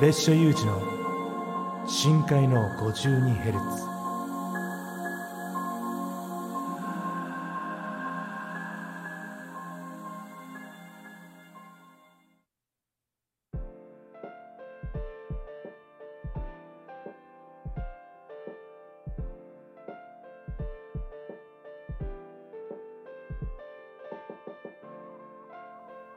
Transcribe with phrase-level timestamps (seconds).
[0.00, 0.80] 別所有事の
[1.86, 3.90] 深海の 52Hz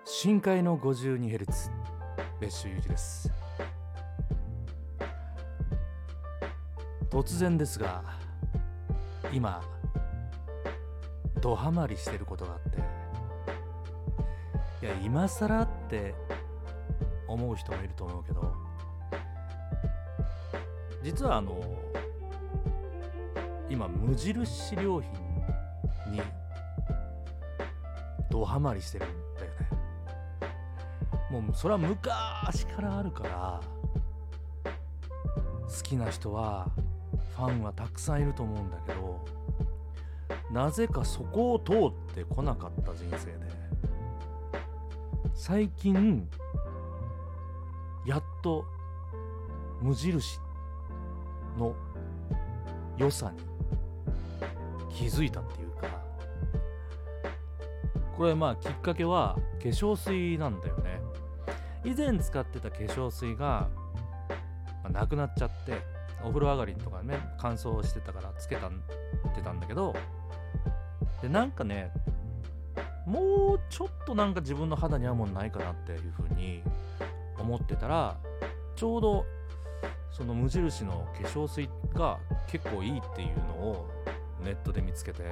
[0.05, 1.69] 深海の 52Hz
[2.39, 3.42] 別所有事です。
[7.13, 8.03] 突然ですが
[9.31, 9.61] 今
[11.39, 12.79] ドハマりしてることがあって
[14.83, 16.15] いや今更って
[17.27, 18.51] 思う人もいると思うけど
[21.03, 21.61] 実はあの
[23.69, 25.11] 今無印良品
[26.11, 26.21] に
[28.31, 31.39] ドハマりしてるんだよね。
[31.41, 33.61] もうそれは昔からあるから
[35.67, 36.71] 好きな人は
[37.35, 39.25] ファンはたくさんいると思うんだけど
[40.51, 41.73] なぜかそこを通
[42.11, 43.33] ってこなかった人生で
[45.33, 46.27] 最近
[48.05, 48.65] やっと
[49.81, 50.39] 無印
[51.57, 51.75] の
[52.97, 53.39] 良さに
[54.95, 55.87] 気づいたっていうか
[58.15, 61.01] これまあきっかけは化粧水なんだよね。
[61.85, 63.69] 以前使ってた化粧水が、
[64.89, 65.81] なくなっちゃって
[66.23, 68.71] お風呂上がりとかね乾燥してたからつけたっ
[69.35, 69.95] てたんだけど
[71.21, 71.91] でなんかね
[73.05, 76.61] もうちょっとなんか自分の肌に合うものないかなっていうふうに
[77.37, 78.17] 思ってたら
[78.75, 79.25] ちょうど
[80.11, 83.89] その無印の化粧水が結構いいっていうのを
[84.43, 85.23] ネットで見つけて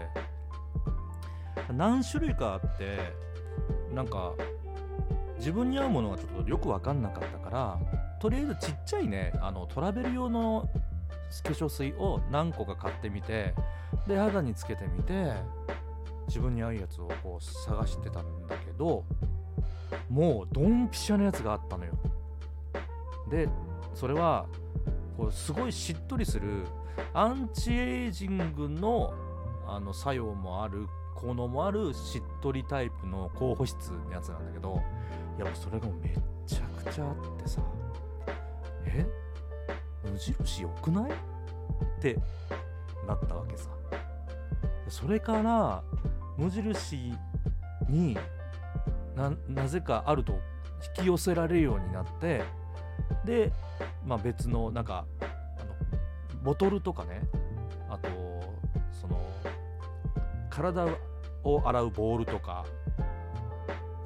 [1.71, 2.97] 何種類かあって
[3.93, 4.33] なんか
[5.37, 7.79] 自分に合うものがちょっとよく分かんなかったから
[8.19, 10.69] とりあえずちっちゃいねあのトラベル用の
[11.43, 13.55] 化粧水を何個か買ってみて
[14.07, 15.33] で肌につけてみて
[16.27, 19.05] 自分に合うやつをこう探してたんだけど
[20.09, 21.93] もうドンピシャのやつがあったのよ。
[23.29, 23.47] で
[23.93, 24.45] それは
[25.17, 26.65] こうすごいしっとりする
[27.13, 29.13] アンチエイジングの
[29.67, 34.81] あの作用もある効能もあるしっとりタイプの高保湿のやつなんだけど
[35.37, 37.61] いやもうそれがめっちゃくちゃあってさ。
[38.85, 39.20] え？
[40.03, 41.11] 無印良くない？
[41.11, 41.15] っ
[42.01, 42.17] て
[43.07, 43.69] なったわけさ。
[44.87, 45.83] それから
[46.37, 47.13] 無印
[47.89, 48.17] に
[49.15, 50.33] なぜかあると
[50.97, 52.43] 引き寄せられるようになって
[53.25, 53.51] で、
[54.05, 55.25] まあ、別のなんかあ
[55.63, 55.73] の
[56.43, 57.21] ボトルとかね
[57.89, 58.09] あと
[58.91, 59.19] その
[60.49, 60.85] 体
[61.43, 62.65] を洗うボールとか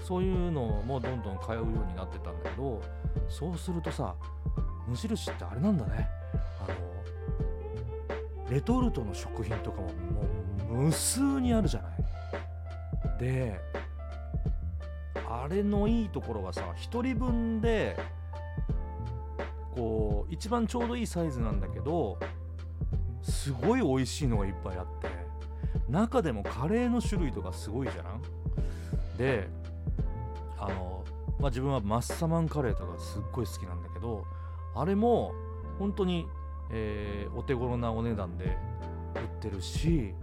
[0.02, 2.82] そういうのもどんどん通うようになってたんだけど
[3.28, 4.16] そうするとさ
[4.88, 6.10] 無印ってあれなんだね。
[6.60, 9.94] あのレトルトの食品とかもも
[10.70, 11.96] う無数にあるじゃない。
[13.20, 13.60] で
[15.28, 17.98] あれのいいところがさ1人分で
[19.76, 22.18] こう一番ちょうどいいサイズなんだけど
[23.22, 25.10] すごい美味しいのがいっぱいあって
[25.90, 29.48] 中でもカレーの種類とかすごいじゃんで
[30.58, 31.04] あの、
[31.40, 34.26] まあ、自分はマッサマンカレーとかすっごい好きなんだけど
[34.76, 35.34] あれも
[35.80, 36.28] 本当に、
[36.72, 38.48] えー、お手頃なお値段で売
[39.20, 40.14] ってるし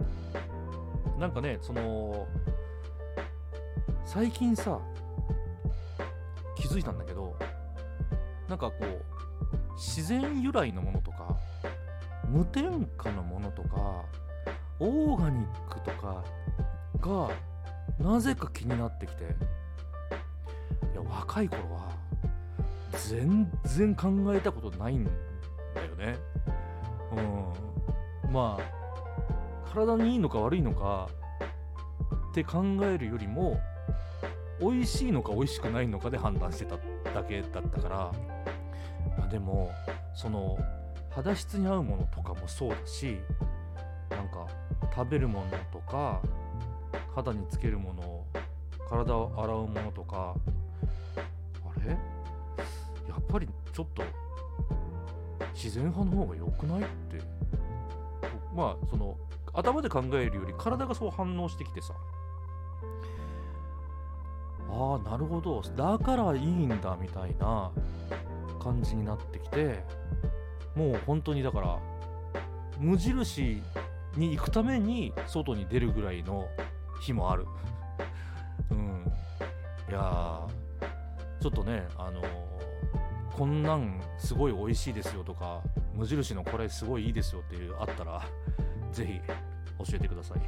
[1.19, 2.27] なんかねその
[4.05, 4.79] 最近さ
[6.55, 7.35] 気づいたんだけど
[8.47, 11.35] なんかこう自然由来のものとか
[12.29, 14.03] 無添加のものとか
[14.79, 16.23] オーガニックとか
[16.99, 17.29] が
[17.99, 19.27] なぜか気になってきてい
[20.95, 21.92] や若い頃は
[23.09, 25.11] 全然考えたことないんだ
[25.85, 26.17] よね。
[28.25, 28.31] うん。
[28.31, 31.09] まあ体にいいのか悪いのか
[32.31, 33.59] って考えるよりも
[34.59, 36.77] 美味しいのか美味しくないのかで判断してた
[37.11, 38.11] だけだったから。
[39.17, 39.69] まあでも
[40.15, 40.57] その
[41.11, 43.19] 肌質に合うものとかもそうだし
[44.09, 44.47] なんか
[44.95, 46.21] 食べるものとか
[47.13, 48.25] 肌につけるもの
[48.89, 50.35] 体を洗うものとか
[51.65, 51.97] あれ？
[53.73, 54.03] ちょっと
[55.53, 57.21] 自然派の方が良くないって。
[58.55, 59.17] まあその
[59.53, 61.93] 頭で考えるより体がそう反応してきてさ。
[64.69, 65.61] ああなるほど。
[65.61, 67.71] だからいいんだみたいな
[68.61, 69.83] 感じになってきて。
[70.75, 71.77] もう本当にだから
[72.79, 73.61] 無印
[74.17, 76.47] に行くために外に出るぐらいの
[77.01, 77.45] 日もある。
[78.71, 79.05] うん。
[79.89, 80.47] いや
[81.39, 82.25] ちょっとねあのー、
[83.37, 85.61] こんなんすごい美味しいですよとか
[85.95, 88.21] 無印のこれすごいいいですよっていうあったら
[88.91, 89.19] ぜひ
[89.79, 90.41] 教えてください。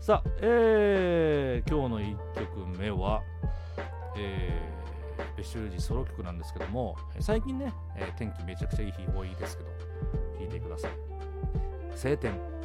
[0.00, 3.22] さあ、えー、今日の1曲目は、
[4.16, 9.70] えー、ベシュルジソロ曲なんですけども最近ね、えー、天気めちゃくちゃいい日多いですけど
[10.38, 10.90] 聴いてください。
[11.96, 12.55] 晴天。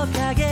[0.00, 0.49] 완벽하게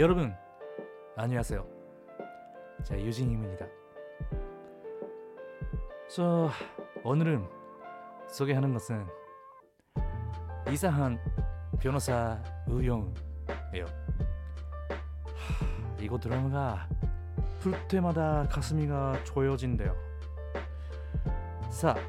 [0.00, 0.34] 여러분
[1.16, 1.66] 안녕하세요.
[2.82, 3.66] 자 유진입니다.
[6.08, 6.50] 저
[7.02, 7.46] 오늘은
[8.28, 9.06] 소개하는 것은
[10.70, 11.18] 이상한
[11.80, 13.84] 변호사 우영이에요.
[15.36, 16.88] 하, 이거 드라마가
[17.62, 18.88] 볼 때마다 가슴이
[19.24, 20.06] 조여진대요.
[21.76, 22.00] さあ、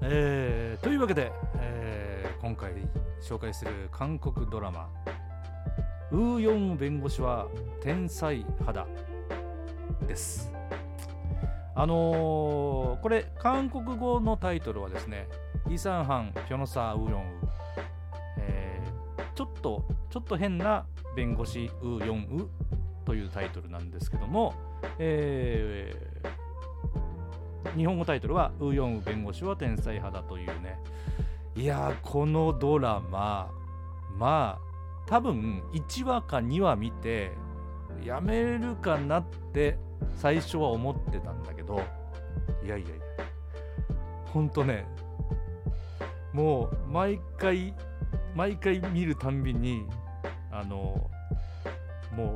[0.00, 2.72] えー、というわけで、えー、今回
[3.20, 4.90] 紹介する韓国ドラマ
[6.11, 7.47] ウーヨン弁護士は
[7.81, 8.87] 天才肌
[10.07, 10.51] です。
[11.75, 15.27] あのー、これ韓国語のタイトルはですね
[15.69, 17.25] イサンハン・ピョノサ・ウヨンウ、
[18.39, 20.85] えー、ちょっとちょっと変な
[21.15, 24.55] 弁護士ウヨンウというタイトルなんですけども、
[24.97, 30.79] えー、日本語タイトルはウヨンウ弁護士は天才派だというね。
[31.55, 33.49] いやこのドラマ
[34.15, 34.66] まあ
[35.07, 37.31] 多分1話か2話見て
[38.03, 39.79] やめるかなって
[40.15, 41.81] 最初は思ってたんだけど
[42.63, 42.95] いやいやいや
[44.25, 44.85] ほんとね
[46.33, 47.73] もう毎回
[48.35, 49.85] 毎回見るたんびに
[50.51, 51.09] あの
[52.15, 52.35] も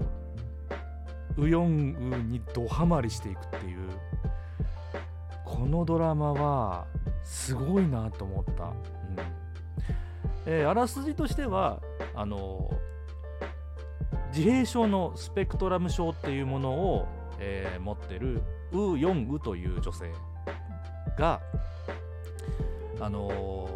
[1.37, 3.89] うウヨンウにドハマりしていくっていう
[5.45, 6.85] このドラマは
[7.23, 8.73] すごいなと思った、うん。
[10.45, 11.81] えー、あらすじとしては
[12.15, 12.69] あの
[14.33, 17.07] 自閉症のスペクトラム症っていうものを、
[17.39, 18.41] えー、持ってる
[18.71, 20.11] ウ・ヨンウという女性
[21.17, 21.41] が、
[22.99, 23.69] あの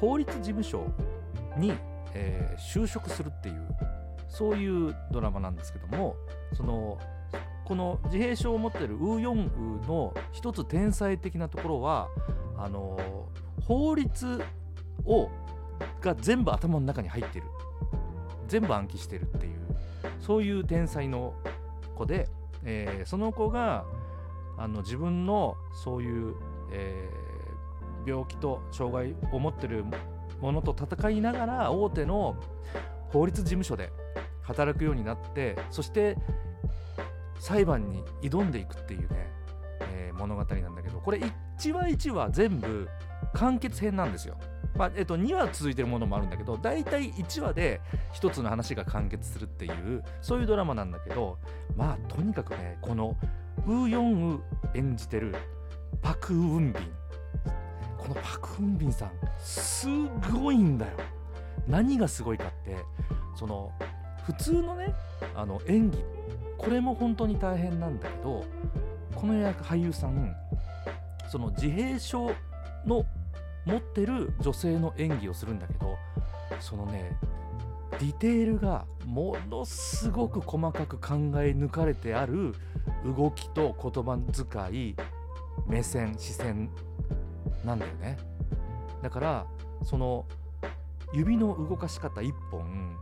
[0.00, 0.86] 法律事務所
[1.56, 1.72] に、
[2.14, 3.68] えー、就職するっていう
[4.28, 6.16] そういうドラマなんですけども
[6.54, 6.98] その
[7.64, 12.08] この自閉症を持ってるウ・ヨンウの一つ天才的なところは
[12.56, 13.28] あの
[13.66, 14.42] 法律
[15.04, 15.28] を
[16.00, 17.46] が全部頭の中に入ってる。
[18.48, 19.58] 全部暗記してるっていう
[20.20, 21.34] そういう天才の
[21.94, 22.28] 子で、
[22.64, 23.84] えー、その子が
[24.56, 26.34] あの自分のそういう、
[26.72, 29.84] えー、病気と障害を持ってる
[30.40, 32.36] ものと戦いながら大手の
[33.08, 33.92] 法律事務所で
[34.42, 36.16] 働くようになってそして
[37.38, 39.30] 裁判に挑んでいくっていうね、
[39.92, 42.88] えー、物語なんだけどこれ1話1話全部
[43.34, 44.38] 完結編なんですよ。
[44.76, 47.80] まあえっと、2話続いてるものもあるんだけど大体1話で
[48.14, 51.38] 1つの話が完結するっていうそういうドラマなんだけど
[51.76, 53.16] まあとにかくねこの
[53.66, 54.40] ウヨンウ
[54.74, 55.34] 演じてる
[56.00, 56.92] パク・ウンビン。
[57.98, 59.88] このパク・ウンビンさんす
[60.32, 60.92] ごいんだよ。
[61.66, 62.76] 何がすごいかって
[63.34, 63.72] その
[64.24, 64.94] 普通のね
[65.34, 66.04] あの演技
[66.56, 68.44] これも本当に大変なんだけど
[69.14, 70.34] この役俳優さん
[71.30, 72.30] その自閉症
[72.86, 73.04] の
[73.68, 75.98] 持ってる女性の演技をするんだけど
[76.58, 77.18] そのね
[77.92, 82.54] ディテールがものすごく細かく考え抜かれてある
[83.04, 84.96] 動きと言葉遣い
[85.66, 86.70] 目線視線
[87.64, 88.16] なんだよね。
[89.02, 89.46] だから
[89.82, 90.24] その
[91.12, 92.96] 指の動かし方一本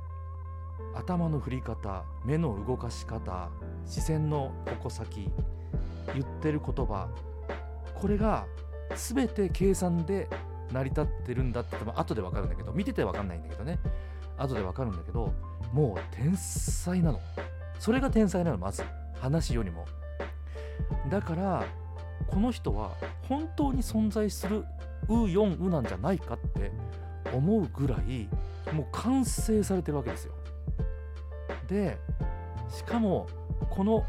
[0.94, 3.50] 頭の振り方目の動かし方
[3.84, 5.30] 視線の矛先
[6.14, 7.08] 言ってる言葉
[7.94, 8.46] これが
[8.94, 10.28] 全て計算で
[10.72, 13.78] 成り立ってるんだって後でわかるんだけど見ててわかんないんだけどね。
[14.38, 15.32] 後でわかるんだけど
[15.72, 17.20] もう天才なの。
[17.78, 18.82] それが天才なのまず。
[19.20, 19.86] 話よりも。
[21.10, 21.64] だから
[22.26, 22.92] この人は
[23.28, 24.64] 本当に存在する
[25.08, 26.70] ウ・ヨンウなんじゃないかって
[27.32, 28.28] 思うぐらい
[28.72, 30.34] もう完成されてるわけですよ。
[31.68, 31.98] で
[32.68, 33.26] しかも
[33.70, 34.04] この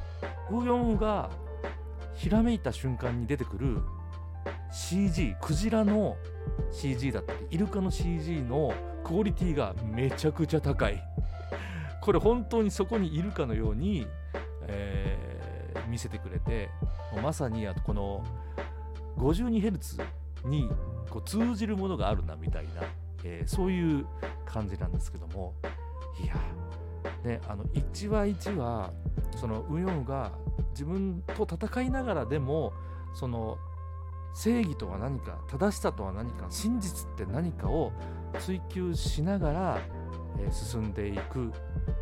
[0.52, 1.30] ウ・ヨンウが
[2.14, 3.82] ひらめいた瞬間に出てくる
[4.78, 6.18] CG クジラの
[6.72, 8.72] CG だったりイルカの CG の
[9.04, 11.04] クオリティがめちゃくちゃ高い。
[12.00, 14.08] これ本当にそこにいるかのように、
[14.68, 16.70] えー、見せてくれて
[17.22, 18.24] まさにあとこの
[19.18, 20.04] 52Hz
[20.46, 20.70] に
[21.10, 22.84] こう通じるものがあるなみたいな、
[23.24, 24.06] えー、そういう
[24.46, 25.56] 感じなんですけども。
[26.24, 26.36] いや
[27.24, 28.92] ねあの1話1話
[29.36, 30.32] そのウヨンが
[30.72, 32.74] 自分と戦いながらでも
[33.14, 33.58] その
[34.38, 37.92] 正義とは何か正しさとは何か真実って何かを
[38.40, 39.82] 追求しながら、
[40.40, 41.52] えー、進んでいく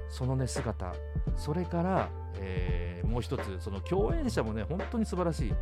[0.10, 0.94] そのね姿。
[1.38, 5.54] それから、えー、もう一つその共演者もね本当に素晴らしい、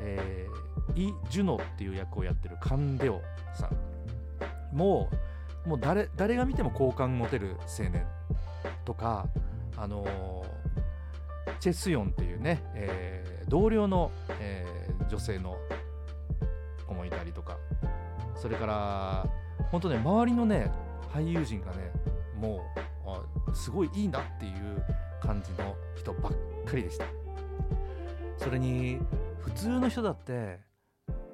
[0.00, 3.20] えー、イ・ジュノっていう役をやってるカンデオ
[3.54, 3.76] さん。
[4.74, 5.10] も
[5.66, 8.06] うもう誰誰が見ても好感持てる青年
[8.86, 9.26] とか
[9.76, 14.10] あのー、チェ・スヨンっていうね、えー、同僚の、
[14.40, 15.56] えー、女性の
[16.92, 17.58] 子もいたりとか。
[18.34, 19.26] それから
[19.70, 20.70] 本当ね周りのね
[21.12, 21.92] 俳優陣がね
[22.36, 22.64] も
[23.46, 24.84] うすごいいいなっていう
[25.20, 26.32] 感じの人ばっ
[26.64, 27.06] かりでした。
[28.36, 28.98] それに
[29.40, 30.60] 普通の人だって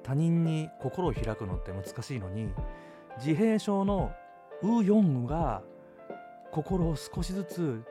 [0.03, 2.49] 他人に心を開くのって難しいのに
[3.17, 4.11] 自閉症の
[4.61, 5.63] ウ・ヨンウが
[6.51, 7.83] 心を少しずつ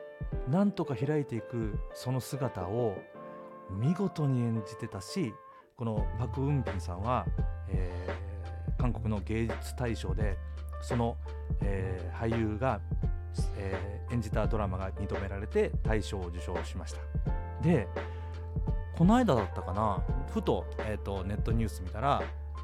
[0.49, 2.97] なんとか開いていくその姿を
[3.71, 5.33] 見事に演じてたし
[5.79, 7.25] このパク・ウンビンさんは、
[7.73, 10.37] えー、韓国の芸術大賞で
[10.81, 11.17] その、
[11.61, 12.79] えー、俳優が、
[13.57, 16.99] えー、演じたドラマが認められて大賞を受賞しました。
[17.61, 17.87] で
[18.97, 22.21] この間だったかなふと,、えーと、ネットニュース見たら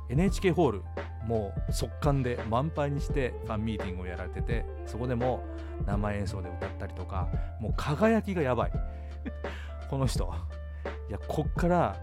[0.09, 0.83] NHK ホール
[1.25, 5.43] もう速乾で満杯にしてファンミーティングをやられててそこでも
[5.85, 8.71] 生演奏で歌ったりとかもう輝きがやばい。
[9.89, 10.31] この人。
[11.09, 11.95] いやこっから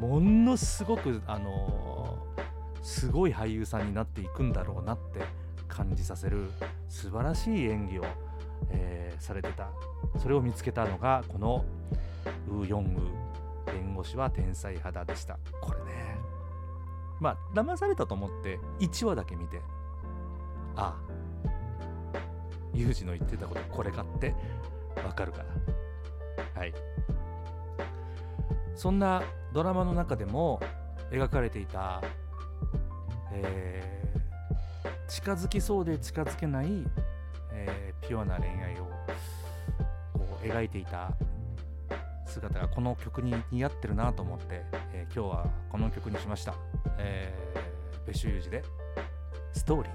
[0.00, 2.18] ものすごくあの、
[2.82, 5.20] すごい俳優さんになっていくんだろうなって
[5.68, 6.50] 感じさせる
[6.88, 8.04] 素晴らしい演技を、
[8.70, 9.70] えー、されてた。
[10.18, 11.64] それを見つけたのがこの
[12.48, 12.96] ウ・ヨン
[13.66, 15.38] ウ弁護士は天才肌でした。
[15.60, 16.04] これね。
[17.20, 19.60] まあ騙されたと思って1話だけ見て
[20.76, 21.48] ああ
[22.74, 24.34] ユージの言ってたことこれかって
[24.96, 25.46] わかるから
[26.60, 26.74] はい。
[28.74, 30.60] そんなドラマの中でも
[31.10, 32.02] 描かれていた、
[33.32, 36.84] えー、近づきそうで近づけない、
[37.52, 38.84] えー、ピュアな恋愛を
[40.12, 41.12] こう描いていた
[42.26, 46.54] 姿がこの曲に似合ってるなと思って、えー、今日はこの曲にしました、
[46.98, 48.62] えー、別所有事で
[49.54, 49.92] 「ストーリー」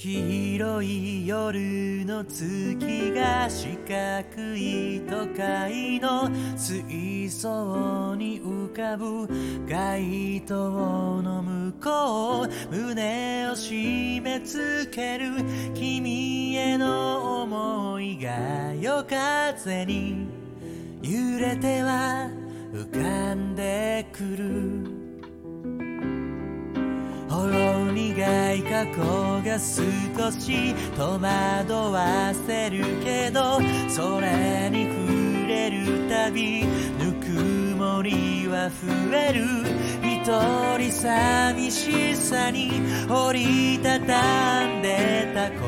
[0.00, 9.26] 黄色い夜の月が四角い都会の水槽に浮かぶ
[9.68, 12.48] 街灯の向こう。
[12.70, 15.32] 胸を締め付ける
[15.74, 20.28] 君への思いが夜風に
[21.02, 22.30] 揺れては
[22.72, 24.97] 浮かんでくる。
[28.28, 29.02] ろ苦い過去
[29.42, 32.84] が少し戸惑わせる。
[33.02, 37.26] けどそれに触れるたびぬく
[37.76, 39.44] もりは増える。
[40.02, 40.24] 一
[40.78, 45.58] 人寂しさに折りたたんでた言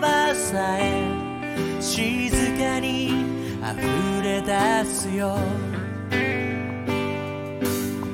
[0.00, 0.92] 葉さえ。
[1.80, 3.08] 静かに
[3.62, 5.36] 溢れ出すよ。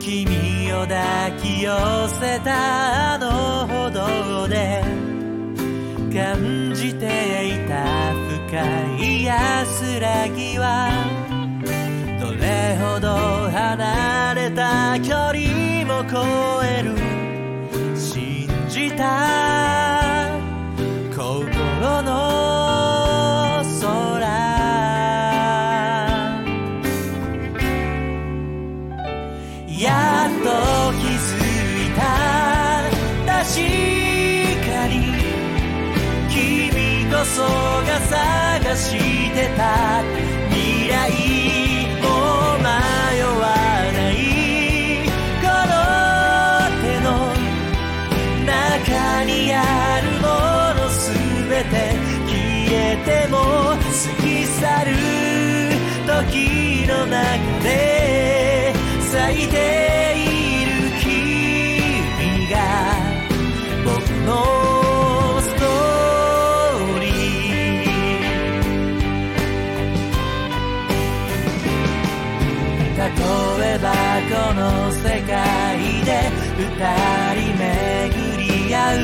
[0.01, 4.83] 君君を抱き寄せたあの歩道で
[6.15, 8.15] 感じていた
[8.49, 10.91] 深い安らぎは
[12.21, 13.09] どれほど
[13.51, 16.97] 離れた距離も超える
[17.97, 20.29] 信じた
[21.17, 23.00] 心の
[37.41, 37.49] 君こそ
[37.87, 40.03] が探してた
[40.51, 40.93] 未来
[42.03, 42.05] も
[42.59, 42.65] 迷
[43.23, 43.41] わ
[43.93, 44.15] ない。
[45.41, 45.73] この
[46.83, 47.09] 手の
[48.45, 49.59] 中にあ
[50.03, 50.27] るも
[50.83, 51.01] のす
[51.49, 51.73] べて
[52.27, 52.33] 消
[52.73, 52.75] え
[53.05, 53.81] ても過
[54.23, 54.89] ぎ去る
[56.07, 57.19] 時の中
[57.63, 59.80] で咲いて
[76.81, 76.89] で二
[77.37, 78.99] 人巡り合う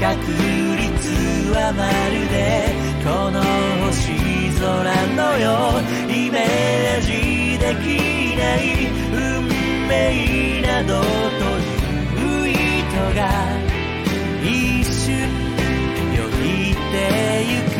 [0.00, 0.14] 確
[0.78, 1.82] 率はま
[2.14, 2.38] るで
[3.02, 3.42] この
[3.86, 4.14] 星
[4.60, 4.62] 空
[5.16, 6.12] のよう。
[6.12, 7.86] イメージでき
[8.36, 8.62] ない
[9.10, 9.16] 運
[9.88, 11.04] 命などと
[12.20, 12.56] いう糸
[13.16, 13.20] が
[14.40, 15.08] 一瞬
[16.14, 16.94] よぎって
[17.48, 17.76] ゆく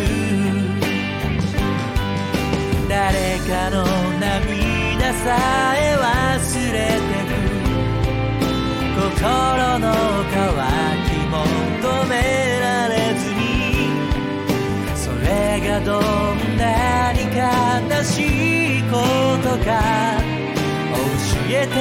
[2.89, 3.77] 誰かの
[4.19, 5.27] 涙さ
[5.77, 6.48] え忘
[19.39, 19.71] こと教
[21.51, 21.73] えて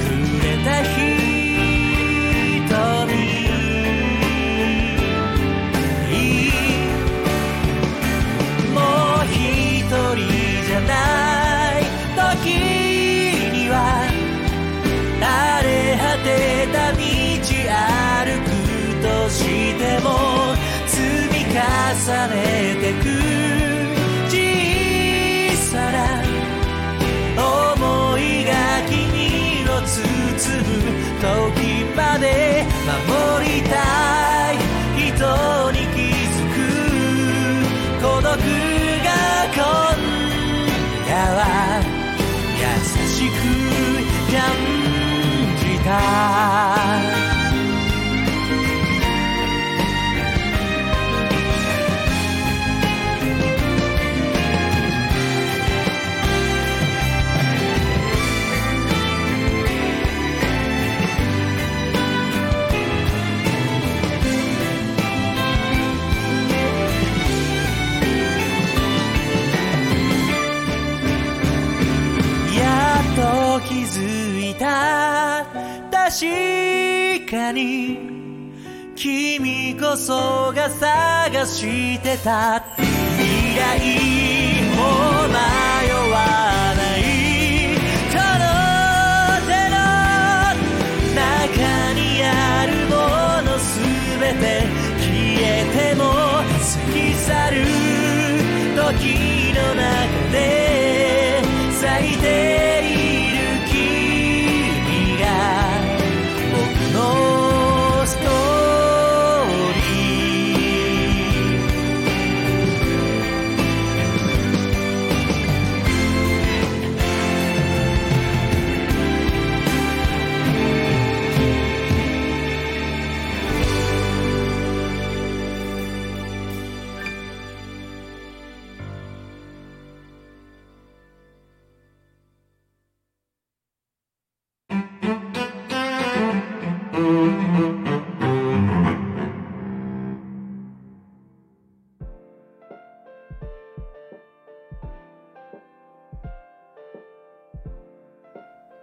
[0.00, 0.02] く
[0.42, 0.96] れた人
[3.06, 3.12] に
[8.72, 8.78] も
[9.20, 9.34] う一
[9.84, 10.24] 人
[10.66, 10.90] じゃな
[11.78, 11.84] い。
[12.16, 12.48] 時
[13.52, 13.74] には
[15.20, 15.24] 荒
[15.62, 16.26] れ果て
[16.72, 16.98] た道
[17.74, 18.48] 歩く
[19.02, 19.38] とし
[19.78, 20.06] ても
[20.86, 20.92] 積
[21.32, 21.58] み重
[22.28, 22.36] ね
[22.80, 23.53] てく。
[30.50, 30.60] む
[31.20, 34.33] 時まで守りたい。
[77.34, 77.98] かに
[78.94, 82.63] 君こそが探してた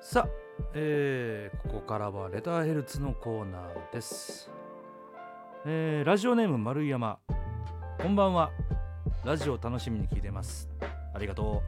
[0.03, 0.29] さあ、
[0.73, 4.49] えーここからはレターヘルツのコーナーです、
[5.65, 7.19] えーラジオネーム丸山。
[8.01, 8.49] こんばんは。
[9.23, 10.67] ラジオ楽しみに聞いてます。
[11.13, 11.61] ありがと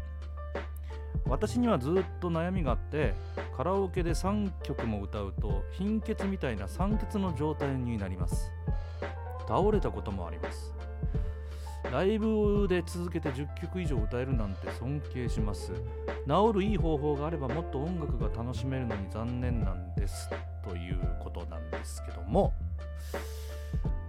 [1.28, 1.30] う。
[1.30, 3.14] 私にはずっと悩みがあって
[3.56, 8.52] カラオケで3曲も歌うと貧血みたいな酸欠の状態になります。
[9.48, 10.74] 倒れたこともあります。
[11.94, 15.72] ライブで続けて10曲以上歌えるなんて尊敬します。
[16.28, 20.28] 治るいい方法があればもっと音楽が楽しめるのに残念なんです
[20.68, 22.52] ということなんですけども。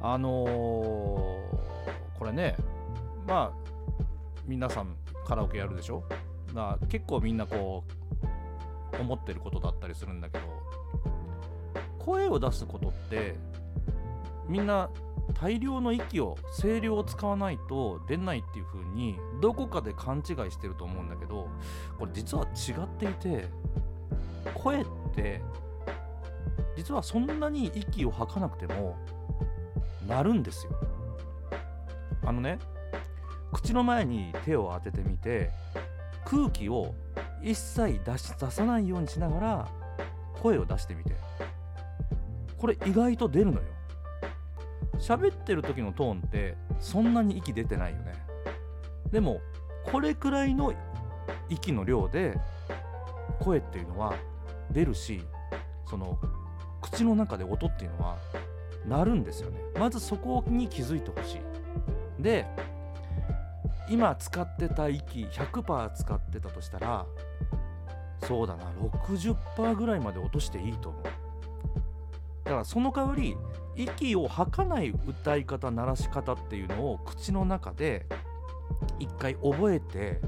[0.00, 1.64] あのー
[2.18, 2.56] これね
[3.26, 3.70] まあ
[4.46, 6.04] 皆さんカラオケやるでしょ？
[6.54, 7.84] まあ結構みんなこ
[8.96, 10.44] う思ってることだったりするんだけど
[11.98, 13.34] 声を出すことって
[14.48, 14.90] みんな
[15.40, 21.48] 大量の息を声量を使わないと出ないっていう風にどこかで勘違いしてると思うんだけど
[21.98, 23.48] これ実は違っていて
[24.54, 25.40] 声って
[26.76, 28.96] 実はそんなに息を吐かなくても
[30.07, 30.72] 鳴るんですよ。
[32.26, 32.59] あのね
[33.52, 35.50] 口の前に手を当ててみて
[36.24, 36.94] 空気を
[37.42, 39.68] 一切出し出さないようにしながら
[40.42, 41.14] 声を出してみて。
[42.64, 43.73] これ意外と出るのよ。
[45.04, 48.14] 喋ってる時のトーンってそんなに息出てないよね。
[49.12, 49.42] でも
[49.84, 50.72] これくらいの
[51.50, 52.38] 息の量で
[53.38, 54.14] 声っていうのは
[54.70, 55.20] 出るし
[55.84, 56.18] その
[56.80, 58.16] 口の中で音っていうのは
[58.88, 59.58] 鳴るんですよね。
[59.78, 62.22] まずそこに気づいてほしい。
[62.22, 62.46] で
[63.90, 67.04] 今使ってた息100%使ってたとしたら
[68.22, 71.23] そうだな60%ぐらいまで落としていいと思う。
[72.44, 73.37] だからその代わり
[73.74, 78.07] 息を吐かない歌い方鳴らし方っていうのを口の中で
[78.98, 80.20] 一回覚えて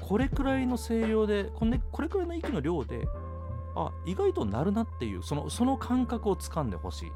[0.00, 3.06] これくらいの声量でこれこれくらいの息の量で
[3.74, 7.12] あ意外と鳴るなっていうそのその感覚をつかんでほしい。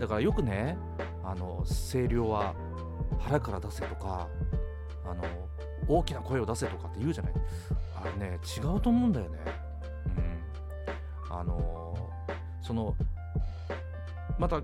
[0.00, 0.78] だからよくね
[1.22, 2.54] あの声量は
[3.20, 4.28] 腹から出せとか
[5.04, 5.22] あの
[5.86, 7.32] 大きな声を出せとかって言うじゃない。
[7.94, 9.38] あれね違うと思うんだよね。
[11.30, 11.36] うん。
[11.36, 11.71] あの
[12.62, 12.96] その
[14.38, 14.62] また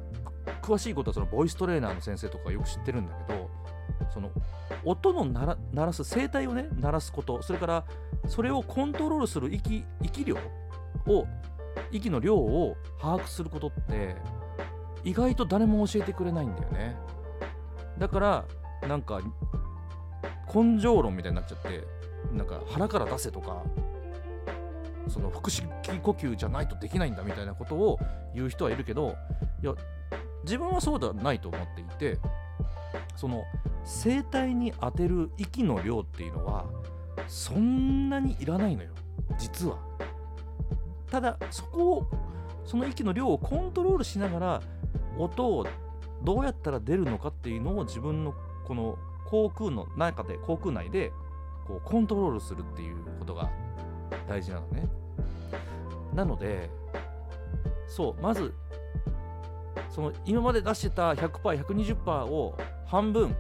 [0.62, 3.50] 詳しいことはそのボイストレーナーの先生とかよく知ってるんだけど
[4.12, 4.30] その
[4.84, 7.84] 音の鳴らす声帯をね鳴らすことそれから
[8.26, 10.36] それをコントロールする息息量
[11.06, 11.26] を
[11.90, 14.16] 息の量を把握することって
[15.04, 16.96] 意外と誰も教えてくれないんだよね。
[17.98, 18.44] だから
[18.88, 19.20] なんか
[20.52, 21.84] 根性論みたいになっちゃって
[22.32, 23.62] なんか腹から出せとか
[25.10, 25.66] その腹式
[26.02, 27.98] 呼吸じゃないとできないんだみたいなことを
[28.34, 29.16] 言う人はいるけど
[29.62, 29.74] いや
[30.44, 32.18] 自分はそうではないと思っていて
[33.16, 33.44] その
[33.84, 36.66] 声帯に当てる息の量っていうのは
[37.26, 38.90] そんなにいらないのよ
[39.38, 39.78] 実は。
[41.10, 42.06] ただそこを
[42.64, 44.62] その息の量をコントロールしながら
[45.18, 45.66] 音を
[46.22, 48.34] どうやったら出るのかっていうのを自分の
[48.66, 51.12] この口腔の中で口腔内で
[51.66, 53.50] こうコントロールするっていうことが
[54.28, 54.88] 大事なのね。
[56.14, 56.70] なので
[57.86, 58.54] そうまず
[59.90, 63.36] その今まで出してた 100%120% を半分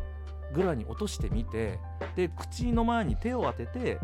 [0.54, 1.78] ぐらいに落としてみて
[2.16, 3.98] で口の前に手を当てて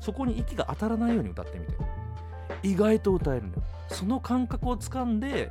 [0.00, 1.74] そこに息が当たらないように歌ってみて。
[2.62, 3.62] 意外と歌えるんだよ。
[3.88, 5.50] その感覚をつかんで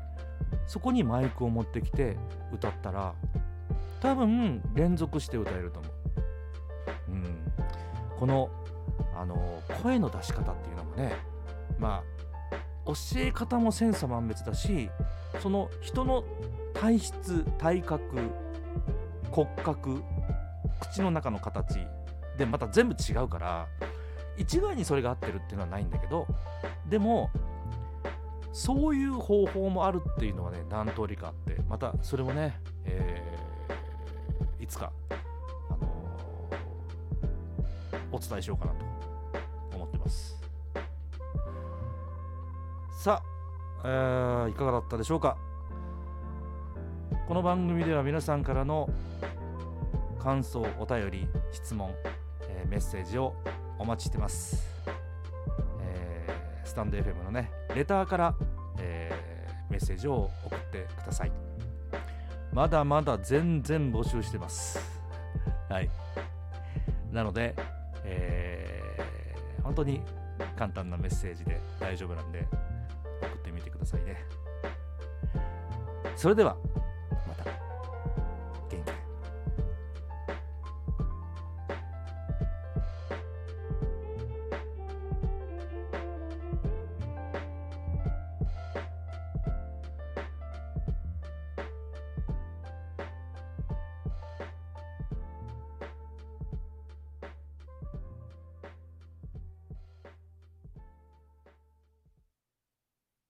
[0.66, 2.18] そこにマイクを持ってきて
[2.54, 3.14] 歌ったら
[4.00, 5.92] 多分連続して歌えると思う。
[7.10, 7.54] うん。
[8.18, 8.50] この
[9.22, 11.16] あの声の出し方っていうのもね
[11.80, 12.04] ま
[12.52, 12.56] あ
[12.86, 14.90] 教え方も千差万別だし
[15.40, 16.24] その人の
[16.74, 18.04] 体質体格
[19.30, 20.04] 骨格
[20.80, 21.80] 口の中の形
[22.38, 23.68] でまた全部違うから
[24.38, 26.26] 一概にそれが合ってるっていうのはないんだけど
[26.90, 27.30] でも
[28.54, 36.82] そういう方法もあるっていうのはね何通りかあってまたそれもね、えーいつか、あのー
[38.12, 38.91] お伝えしようかなと。
[43.02, 45.36] さあ、えーいかがだったでしょうか？
[47.28, 48.88] この番組では皆さんからの
[50.20, 51.92] 感想お便り質問、
[52.48, 53.34] えーメッセージを
[53.80, 54.68] お待ちしてます、
[55.82, 58.36] えースタンド FM のねレターから、
[58.78, 61.32] えーメッセージを送ってください。
[62.54, 64.78] まだまだ全然募集してます。
[65.70, 65.90] はい。
[67.12, 67.56] なので、
[68.04, 70.04] えー本当に
[70.56, 72.46] 簡単なメッセージで大丈夫なんで
[73.92, 74.26] さいね。
[76.16, 76.56] それでは。